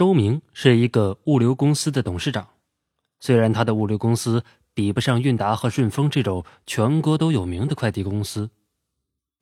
[0.00, 2.48] 周明是一个物流公司的董事长，
[3.20, 4.42] 虽然他的物流公司
[4.72, 8.48] 比不上韵达和顺丰这种全国都有名的快递公司，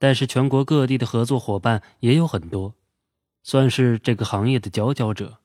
[0.00, 2.74] 但是全国各地的合作伙伴也有很多，
[3.44, 5.38] 算是这个行业的佼佼者。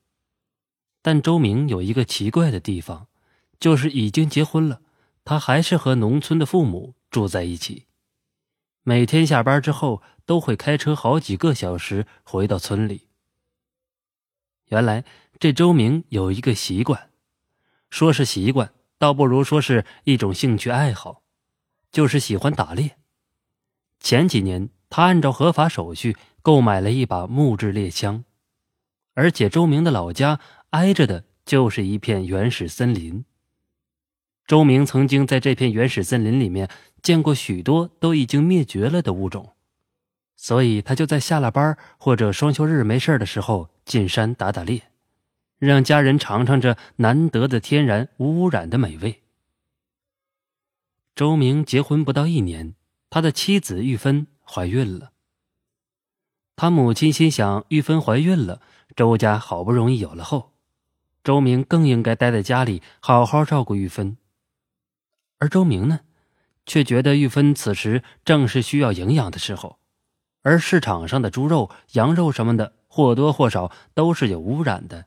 [1.00, 3.06] 但周明有一个奇怪的地方，
[3.60, 4.80] 就是已经结婚了，
[5.24, 7.84] 他还是和农村的父母住在一起，
[8.82, 13.02] 每天下班之后都会开车好几个小时回到村里。
[14.68, 15.04] 原来
[15.38, 17.10] 这周明有一个习惯，
[17.90, 21.22] 说是习惯，倒不如说是一种兴趣爱好，
[21.90, 22.96] 就是喜欢打猎。
[24.00, 28.24] 前几年，他按照合法手续购买了一把木质猎枪，
[29.14, 33.24] 而且周明的老家挨着的就是一片原始森林。
[34.46, 36.68] 周明曾经在这片原始森林里面
[37.02, 39.54] 见过许多都已经灭绝了的物种。
[40.36, 44.82] 所以他就在下了班或者双休日没事的时候进山打打猎，
[45.58, 49.22] 让家人尝尝这难得的天然无污染的美味。
[51.14, 52.74] 周明结婚不到一年，
[53.08, 55.12] 他的妻子玉芬怀孕了。
[56.56, 58.60] 他母亲心想，玉芬怀孕了，
[58.96, 60.52] 周家好不容易有了后，
[61.22, 64.16] 周明更应该待在家里好好照顾玉芬。
[65.38, 66.00] 而周明呢，
[66.64, 69.78] 却觉得玉芬此时正是需要营养的时候。
[70.42, 75.06] 而市场上的猪肉、羊肉什么的，或多或少都是有污染的，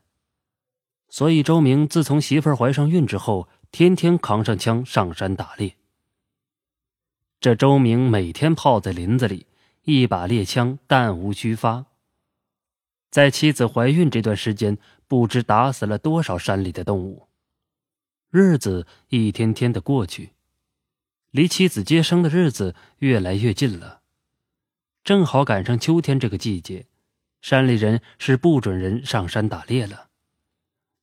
[1.08, 5.76] 所以周明自从媳妇儿怀上孕之后，天天扛上枪上山打猎。
[7.40, 9.46] 这周明每天泡在林子里，
[9.84, 11.86] 一把猎枪弹无虚发。
[13.10, 17.28] 在妻子怀孕这段时间，不知打死了多少山里的动物。
[18.30, 20.34] 日子一天天的过去，
[21.30, 24.02] 离妻子接生的日子越来越近了。
[25.02, 26.84] 正好赶上秋天这个季节，
[27.40, 30.08] 山里人是不准人上山打猎了，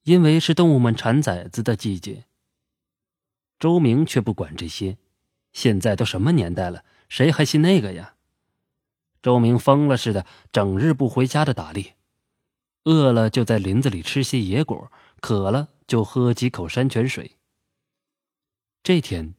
[0.03, 2.25] 因为是动物们产崽子的季节。
[3.57, 4.97] 周明却不管这些，
[5.53, 8.15] 现在都什么年代了，谁还信那个呀？
[9.21, 11.95] 周明疯了似的，整日不回家的打猎，
[12.83, 17.37] 饿了就在林子里吃些野果，渴了就喝几口山泉水。
[18.83, 19.33] 这天，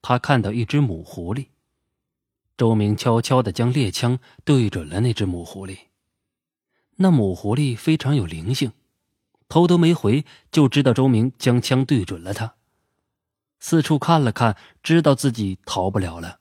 [0.00, 1.48] 他看到一只母狐狸。
[2.56, 5.78] 周明悄悄的将猎枪对准了那只母狐狸。
[7.02, 8.72] 那母狐狸非常有灵性，
[9.48, 12.54] 头都没回就知道周明将枪对准了它，
[13.58, 16.38] 四处看了看，知道自己逃不了了，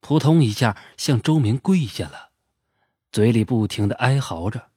[0.00, 2.30] 扑通一下向周明跪下了，
[3.10, 4.70] 嘴里不停的哀嚎着。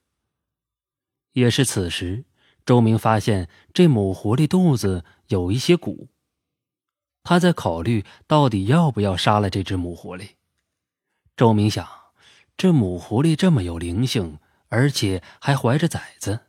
[1.34, 2.24] 也是此时，
[2.64, 6.08] 周明发现这母狐狸肚子有一些鼓，
[7.22, 10.30] 他在考虑到底要不要杀了这只母狐狸。
[11.36, 11.86] 周明想，
[12.56, 14.38] 这母狐狸这么有灵性，
[14.68, 16.40] 而且还怀着崽子，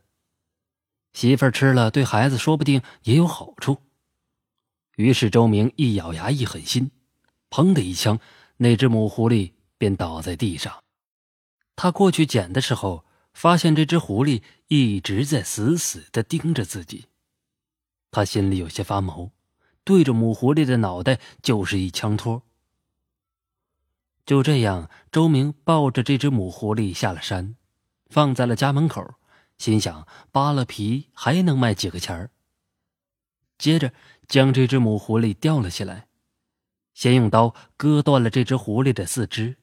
[1.14, 3.84] 媳妇儿吃了对孩子说不定也有好处。
[4.96, 6.92] 于是周明一咬牙一狠心，
[7.50, 8.20] 砰的一枪，
[8.58, 10.84] 那只母狐狸便倒在地上。
[11.76, 17.06] 他过去捡的时候，发现这只狐狸一直在死死的盯着自己，
[18.10, 19.32] 他心里有些发毛，
[19.84, 22.42] 对着母狐狸的脑袋就是一枪托。
[24.26, 27.56] 就这样，周明抱着这只母狐狸下了山，
[28.10, 29.16] 放在了家门口，
[29.58, 32.32] 心想扒了皮还能卖几个钱儿。
[33.58, 33.92] 接着，
[34.28, 36.08] 将这只母狐狸吊了起来，
[36.94, 39.58] 先用刀割断了这只狐狸的四肢，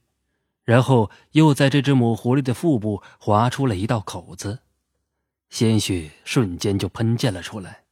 [0.65, 4.61] 然后又在这只母狐狸的腹部划出了一道口子，
[5.49, 7.85] 鲜血瞬间就喷溅了出来。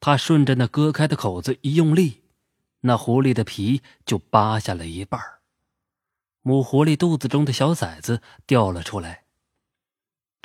[0.00, 2.22] 他顺着那割开的口子一用力，
[2.80, 5.20] 那狐狸的皮就扒下了一半。
[6.40, 9.25] 母狐狸肚子中的小崽子掉了出来。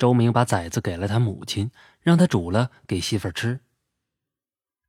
[0.02, 1.70] 周明把崽子给了他母亲，
[2.00, 3.60] 让他煮了给媳妇吃。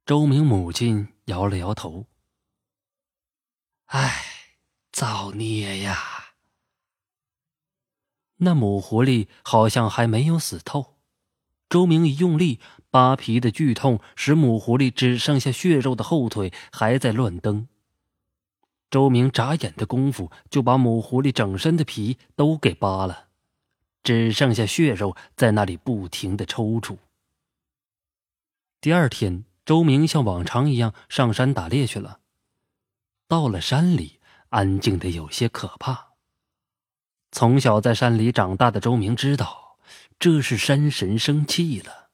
[0.08, 2.08] 周明母亲摇了摇头
[3.94, 4.24] ：“唉，
[4.92, 6.00] 造孽呀！”
[8.42, 10.96] 那母狐狸好像还没有死透。
[11.70, 12.60] 周明一用力，
[12.90, 17.68] 扒皮的剧痛使母狐狸只剩下血肉的后腿还在乱蹬。
[18.90, 23.23] 周明眨眼的功夫，就把母狐狸整身的皮都给扒了，
[24.04, 26.98] 只剩下血肉在那里不停的抽搐。
[28.82, 32.20] 第二天，周明像往常一样上山打猎去了。
[33.28, 34.20] 到了山里，
[34.50, 36.10] 安静的有些可怕。
[37.32, 39.80] 从小在山里长大的周明知道，
[40.20, 42.10] 这是山神生气了。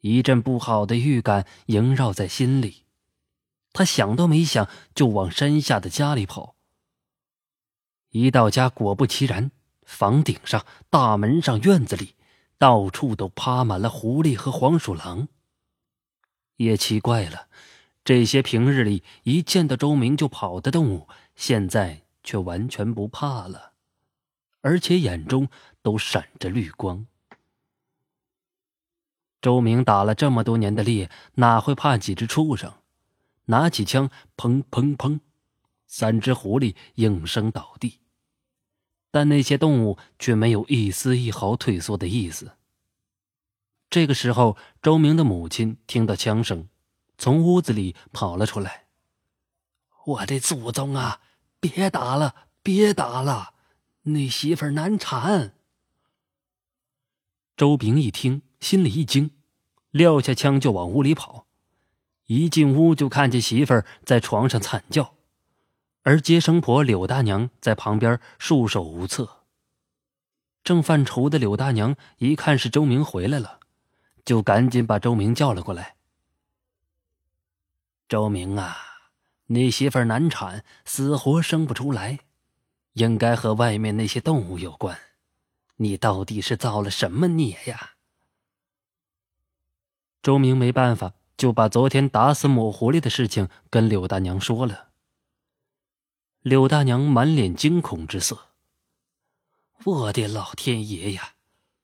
[0.00, 2.84] 一阵不好的预感萦绕在心里。
[3.72, 6.56] 他想都没想，就往山下的家里跑。
[8.10, 9.50] 一到家，果不其然，
[9.84, 12.14] 房顶上、大门上、院子里，
[12.58, 15.28] 到处都趴满了狐狸和黄鼠狼。
[16.56, 17.48] 也奇怪了，
[18.04, 23.72] 这些平日里一见到周明就跑的动物，现在却完全不怕了，
[24.60, 25.48] 而且眼中
[25.82, 27.06] 都闪着绿光。
[29.42, 32.72] 周明打了这么多年的猎，哪会怕几只畜生？
[33.46, 34.08] 拿起枪，
[34.38, 35.20] 砰砰砰，
[35.86, 38.00] 三只狐狸应声倒地。
[39.14, 42.56] 但那些动物却没有一丝一毫退缩的意思。
[43.88, 46.66] 这个时候，周明的母亲听到枪声，
[47.16, 48.86] 从屋子里跑了出来。
[50.04, 51.20] “我的祖宗啊！
[51.60, 53.54] 别打了，别打了，
[54.02, 55.54] 你媳妇难产。”
[57.56, 59.30] 周平一听，心里一惊，
[59.92, 61.46] 撂下枪就往屋里跑。
[62.26, 65.14] 一进屋就看见媳妇儿在床上惨叫，
[66.04, 69.40] 而接生婆柳大娘在旁边束手无策。
[70.62, 73.60] 正犯愁的柳大娘一看是周明回来了。
[74.24, 75.96] 就赶紧把周明叫了过来。
[78.08, 78.74] 周明啊，
[79.48, 82.20] 你媳妇难产，死活生不出来，
[82.94, 84.98] 应该和外面那些动物有关。
[85.76, 87.96] 你到底是造了什么孽呀？
[90.22, 94.92] 周明没办法，就把昨天打死母狐狸的事情跟柳大娘说了。
[96.44, 98.48] 柳大娘满脸惊恐之色。
[99.84, 101.36] 我的老天爷呀！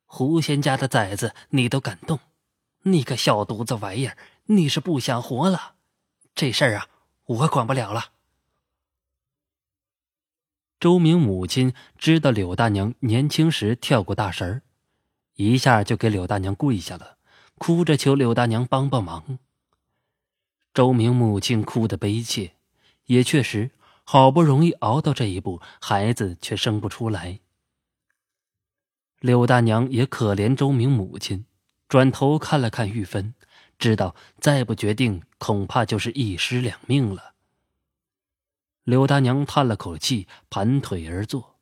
[0.04, 2.20] 狐仙家的崽子，你都敢动？
[2.82, 5.76] 你个小犊子玩意儿，你是不想活了？
[6.34, 6.88] 这事儿啊，
[7.24, 8.12] 我管不了了。
[10.78, 14.62] 周明母亲知道柳大娘年轻时跳过大神儿
[15.36, 17.16] 一下就给柳大娘跪下了，
[17.56, 19.38] 哭着求柳大娘帮帮忙。
[20.74, 22.52] 周明母亲哭得悲切，
[23.06, 23.70] 也确实
[24.12, 27.38] 好不容易熬到这一步，孩子却生不出来。
[29.20, 31.46] 柳大娘也可怜周明母亲。
[31.88, 33.36] 转头看了看玉芬，
[33.78, 37.34] 知道再不决定，恐怕就是一尸两命了。
[38.82, 41.60] 柳大娘叹了口气，盘腿而坐，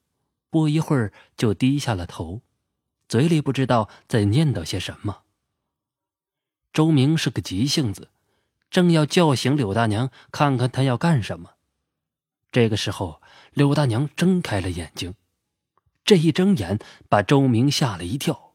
[0.49, 2.41] 不一会儿就低下了头，
[3.11, 5.25] 嘴里不知道在念叨些什么。
[6.73, 8.09] 周明是个急性子，
[8.71, 11.57] 正要叫醒柳大娘，看看他要干什么。
[12.51, 13.21] 这个时候，
[13.53, 15.15] 柳大娘睁开了眼睛，
[16.05, 16.79] 这一睁眼
[17.09, 18.55] 把周明吓了一跳。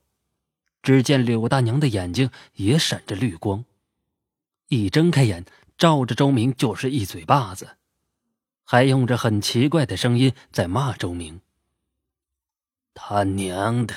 [0.81, 3.63] 只见柳大娘的眼睛也闪着绿光，
[4.67, 5.45] 一睁开眼，
[5.77, 7.77] 照着周明就是一嘴巴子，
[8.65, 11.39] 还用着很奇怪的声音在骂周明
[12.93, 13.95] ：“他娘的，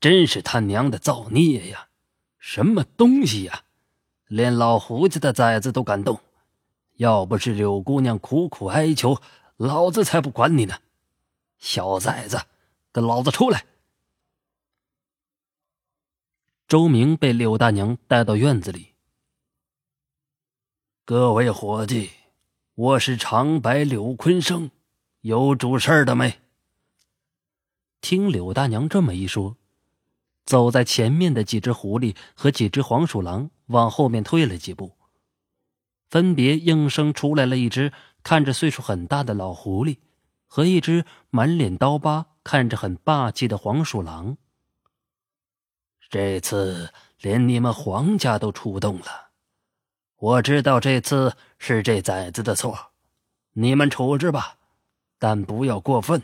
[0.00, 1.88] 真是他娘的造孽呀！
[2.38, 3.62] 什么东西呀，
[4.26, 6.20] 连老胡家的崽子都敢动！
[7.02, 9.20] 要不是柳姑娘苦苦哀求，
[9.56, 10.76] 老子才不管你呢！
[11.58, 12.42] 小崽子，
[12.92, 13.66] 跟老子出来！”
[16.68, 18.92] 周明被柳大娘带到院子里。
[21.04, 22.10] 各位伙计，
[22.76, 24.70] 我是长白柳坤生，
[25.22, 26.38] 有主事儿的没？
[28.00, 29.56] 听柳大娘这么一说，
[30.44, 34.92] 走在前面的几只狐狸和几只黄鼠狼往后面退了几步，
[36.12, 37.90] 分别应声出来了一只
[38.22, 39.96] 看着岁数很大的老狐狸，
[40.46, 44.36] 和一只满脸刀疤、看着很霸气的黄鼠狼。
[46.10, 49.30] 这次连你们黄家都出动了，
[50.18, 52.90] 我知道这次是这崽子的错，
[53.54, 54.58] 你们处置吧，
[55.18, 56.22] 但不要过分。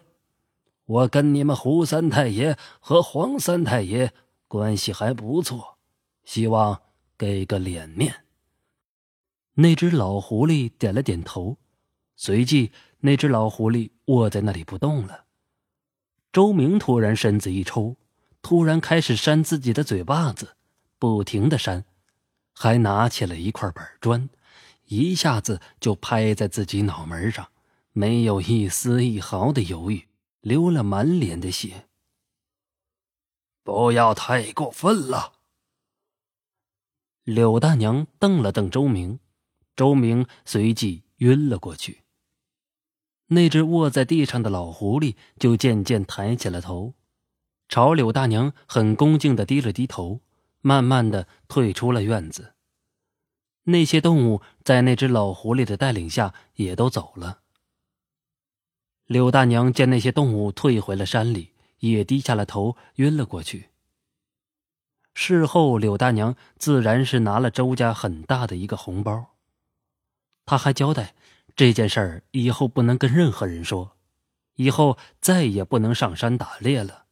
[0.85, 4.13] 我跟你们胡三太爷和黄三太爷
[4.49, 5.79] 关系还不错，
[6.27, 6.79] 希望
[7.17, 8.27] 给个脸面。
[9.61, 11.59] 那只老狐狸点了点头，
[12.17, 15.25] 随即那只老狐狸卧在那里不动了。
[16.33, 17.97] 周明突然身子一抽。
[18.41, 20.57] 突然开始扇自己的嘴巴子，
[20.97, 21.85] 不停的扇，
[22.55, 24.31] 还拿起了一块板砖，
[24.85, 27.49] 一下子就拍在自己脑门上，
[27.93, 30.07] 没有一丝一毫的犹豫，
[30.41, 31.89] 流了满脸的血。
[33.65, 35.33] 不要太过分了！
[37.25, 39.19] 柳大娘瞪了瞪周明，
[39.79, 42.03] 周明随即晕了过去。
[43.29, 46.95] 那只卧在地上的老狐狸就渐渐抬起了头。
[47.69, 50.21] 朝柳大娘很恭敬的低了低头，
[50.63, 52.55] 慢慢的退出了院子。
[53.65, 57.43] 那些动物在那只老狐狸的带领下也都走了。
[59.07, 63.69] 柳大娘见那些动物退回了山里，也低下了头，晕了过去。
[65.15, 69.38] 事后，柳大娘自然是拿了周家很大的一个红包。
[70.49, 71.15] 他还交代，
[71.55, 73.99] 这件事儿以后不能跟任何人说，
[74.55, 77.05] 以后再也不能上山打猎了。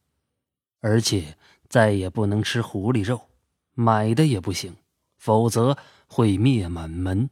[0.79, 1.37] 而且
[1.69, 3.29] 再也不能吃狐狸肉，
[3.75, 4.75] 买的也不行，
[5.17, 5.77] 否则
[6.07, 7.29] 会灭满门。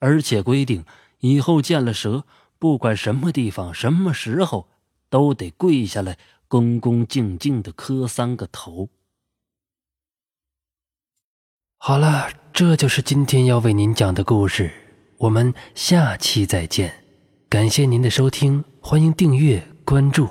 [0.00, 0.84] 而且规定，
[1.20, 2.24] 以后见了蛇，
[2.58, 4.68] 不管什么地方、什么时候，
[5.08, 6.18] 都得跪下来，
[6.48, 8.88] 恭恭敬敬的磕三个头。
[11.76, 12.28] 好了，
[12.60, 14.70] 这就是今天要为您讲的故事，
[15.16, 16.92] 我们下期再见。
[17.48, 20.28] 感谢您的收听，欢迎订阅关注。